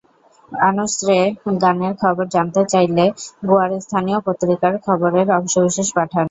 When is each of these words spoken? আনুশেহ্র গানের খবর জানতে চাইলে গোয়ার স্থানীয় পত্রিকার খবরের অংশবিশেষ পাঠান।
আনুশেহ্র 0.51 1.09
গানের 1.63 1.93
খবর 2.01 2.25
জানতে 2.35 2.61
চাইলে 2.73 3.05
গোয়ার 3.47 3.71
স্থানীয় 3.85 4.19
পত্রিকার 4.27 4.73
খবরের 4.85 5.27
অংশবিশেষ 5.37 5.87
পাঠান। 5.97 6.19